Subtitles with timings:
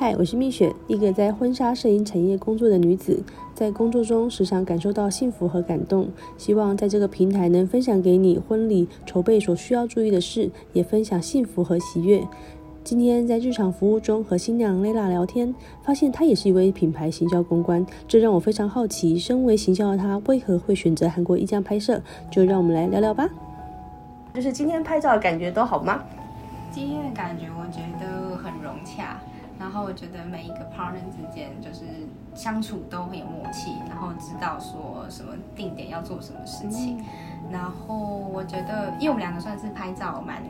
[0.00, 3.20] 嗨，我是蜜雪，一个在婚纱摄影产业工作的女子，
[3.52, 6.08] 在工作中时常感受到幸福和感动。
[6.36, 12.24] 希望在这个平台能分享给你婚礼筹备所需要注意的事，也分享幸福和喜悦。
[12.84, 22.00] 今天在日常服务中和新娘 Layla 聊天，发现她也是一位品牌行销公关，这让我非常好奇，身为行销的她为何会选择韩国意匠拍摄？
[22.30, 23.28] 就让我们来聊聊吧。
[24.32, 26.04] 就是今天拍照的感觉都好吗？
[26.70, 29.18] 今天的感觉我觉得很融洽。
[29.58, 31.84] 然后我觉得每一个 partner 之间就是
[32.34, 37.04] 相处都很有默契，然后知道说什么定点要做什么事情。
[37.50, 40.42] 然后我觉得，因为我们两个算是拍照蛮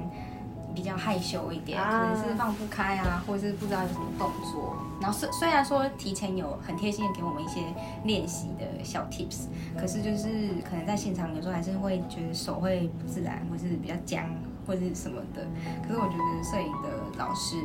[0.74, 4.76] 比较害羞一点，可能是放不开啊，或者是不知道有什么动作。
[5.00, 7.62] 然后虽虽然说提前有很贴心的给我们一些
[8.04, 9.46] 练习的小 tips，
[9.78, 10.28] 可是就是
[10.68, 14.24] 可能在现场有时候还是会觉得手会不自然，或是比较僵，
[14.66, 15.46] 或是什么的。
[15.86, 17.56] 可是我觉得摄影的老师。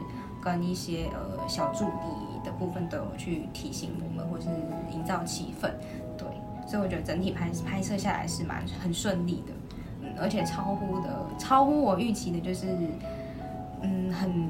[0.44, 4.48] 跟一些呃小助理的部分都有去提醒我们，或是
[4.92, 5.70] 营造气氛，
[6.18, 6.27] 对，
[6.68, 9.54] 所以我觉得整体拍拍摄下来是蛮很顺利的，
[10.02, 12.68] 嗯，而且超乎的超乎我预期的，就是
[13.82, 14.50] 嗯很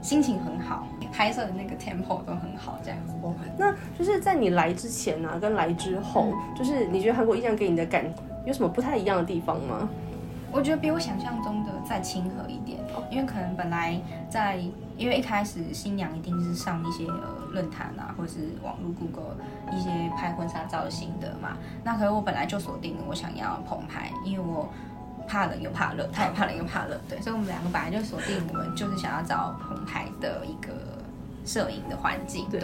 [0.00, 3.14] 心情很好，拍摄的那个 tempo 都很好，这样子。
[3.22, 8.04] 哦，那就是在你来之前呢，啊，跟来之后，嗯，就是你觉得韩国印象给你的感
[8.46, 9.88] 有什么不太一样的地方吗？
[10.52, 12.78] 我觉得比我想象中的再亲和一点，
[13.10, 14.62] 因为可能本来在，
[14.96, 19.36] 因为一开始新娘一定是上一些呃论坛啊，或者是网络 Google
[19.72, 21.56] 一些拍婚纱照的心得嘛。
[21.82, 24.68] 那可是我本来就锁定了我想要棚拍，因为我
[25.26, 30.72] 怕冷又怕热，他也怕冷又怕热，对，所以我们两个本来就锁定我们就是想要找棚拍的一个
[31.44, 32.62] 摄影的环境，对。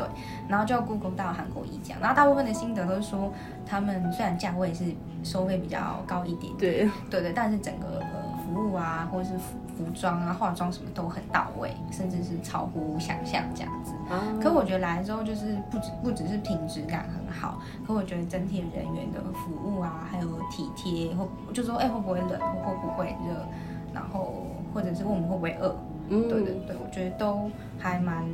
[0.48, 3.32] 然后就 Google 到韩国一家，然后大部分的心得都是说，
[3.66, 4.84] 他们虽然价位是
[5.22, 8.19] 收费比较高一点点，对对对，但是整个呃
[8.52, 13.92] 服务啊，或者是服服装啊、化妆什么都很到位，甚至是超乎想象这样子。
[14.12, 23.46] 啊、可我觉得来了之后，就是不只不只是品质感很好，可我觉得整体人员的服务啊，还有体贴，或就说哎、欸、会不会冷，会不会热，
[23.94, 25.76] 然后或者是问我们会不会饿，
[26.08, 28.24] 嗯，对对对，我觉得都还蛮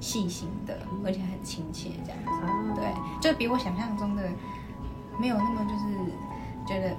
[0.00, 2.46] 细心的，而且很亲切这样子。
[2.46, 4.22] 啊、对，就比我想象中的。
[5.18, 6.12] 没有那么就是
[6.66, 6.94] 觉得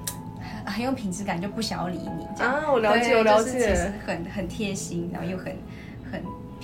[0.68, 2.72] 很很有品质感，就不想要理你啊。
[2.72, 5.56] 我了解，我了解，就是、其实很很贴心，然后又很很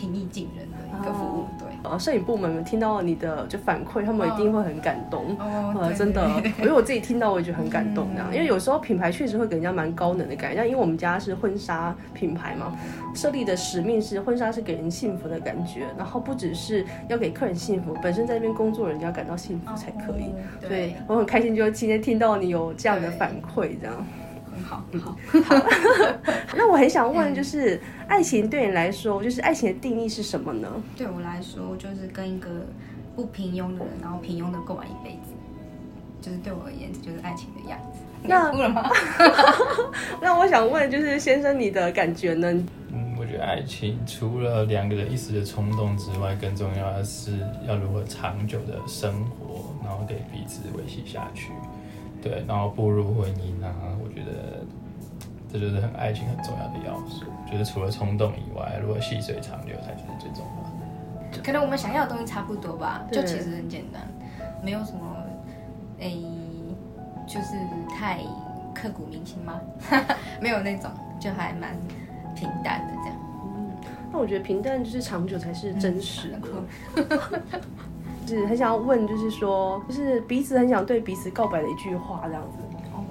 [0.03, 1.43] 平易近人的一个服务。
[1.43, 1.67] 啊、对。
[1.89, 5.35] 呃，摄影部门们听到你的就反馈，他们一定会很感动。
[5.39, 8.09] 哦，呃，真的，因为我自己听到我也觉得很感动。
[8.13, 10.57] 这样， 因为有时候品牌确实会给人家蛮高能的感觉。
[10.57, 12.77] 像因为我们家是婚纱品牌嘛，
[13.15, 20.33] 设立的使命是婚纱是给人幸福的感觉，然后不只是要给客人幸福，本身在这边工作人要感到幸福才可以。
[20.67, 24.05] 所以我很开心，就今天听到你有这样的反馈，这样。
[24.53, 25.17] 很好，很好。
[26.55, 30.69] 那我很想问，就是爱情对你来说，就是爱情的定义是什么呢？
[30.95, 32.49] 对我来说，就是跟一个
[33.15, 35.31] 不平庸的人，然后平庸的过完一辈子，
[36.21, 37.99] 就是对我而言，这就是爱情的样子。
[38.25, 38.89] 那哭了吗？
[40.21, 42.49] 那我想问，就是先生，你的感觉呢？
[42.93, 51.51] 嗯，我觉得爱情除了两个人一时的冲动之外，更重要的是要如何长久的生活，然后给彼此维系下去。
[52.23, 54.63] 对，然后步入婚姻啊，我觉得
[55.51, 57.25] 这就是很爱情很重要的要素。
[57.49, 61.43] 觉得除了冲动以外，如果细水长流才是最重要的。
[61.43, 64.07] 可能我们想要的东西差不多吧，就其实很简单，
[64.63, 64.99] 没有什么
[65.99, 66.23] 诶，
[67.27, 67.57] 就是
[67.89, 68.19] 太
[68.73, 69.59] 刻骨铭心吗？
[70.39, 71.75] 没有那种，就还蛮
[72.35, 73.17] 平淡的这样。
[73.57, 73.71] 嗯，
[74.13, 76.39] 那我觉得平淡就是长久才是真实的。
[76.95, 77.61] 嗯
[78.27, 82.57] 是很想要问，就是说，就是彼此很想对彼此告白的一句话，这样子。
[82.93, 83.03] 哦，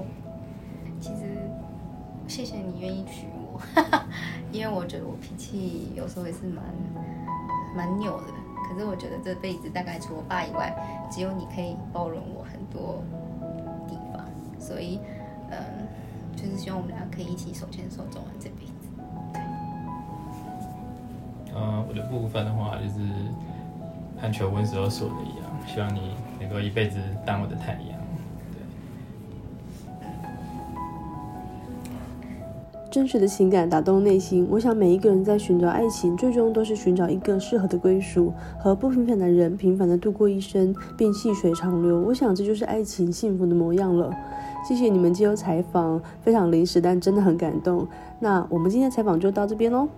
[1.00, 1.22] 其实
[2.26, 3.60] 谢谢你愿意娶我，
[4.52, 6.64] 因为我觉得我脾气有时候也是蛮
[7.76, 8.24] 蛮扭的。
[8.68, 10.74] 可是我觉得这辈子大概除我爸以外，
[11.10, 13.02] 只有你可以包容我很多
[13.86, 14.24] 地方。
[14.58, 14.98] 所以，
[15.50, 15.58] 嗯，
[16.34, 18.88] 就是希望我们俩可以一起手牵手走完这辈子。
[19.34, 19.42] 对。
[21.54, 23.00] 嗯，我的部分的话就是。
[24.22, 26.96] 像求婚时候说的一样，希望你能够一辈子
[27.26, 27.98] 当我的太阳。
[28.52, 28.60] 对
[32.88, 34.46] 真实的情感打动内心。
[34.48, 42.00] 我想每一个人在寻找爱情，最终都是寻找一个适合的归属，和不平凡的人平凡的度过一生，并细水长流。
[42.00, 44.08] 我想这就是爱情幸福的模样了。
[44.68, 47.88] 谢谢你们接受采访，非常临时，但真的很感动。
[48.20, 49.88] 那我们今天的采访就到这边喽。